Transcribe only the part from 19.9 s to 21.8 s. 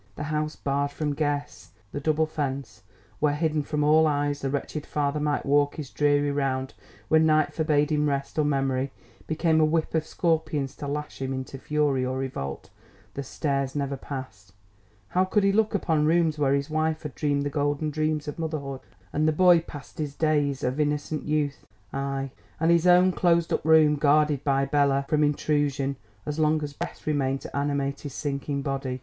his days of innocent youth)